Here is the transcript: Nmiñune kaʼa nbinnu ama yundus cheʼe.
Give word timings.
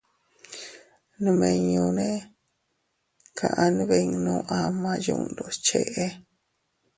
Nmiñune 1.23 2.07
kaʼa 3.37 3.65
nbinnu 3.79 4.35
ama 4.59 4.91
yundus 5.05 5.55
cheʼe. 5.65 6.05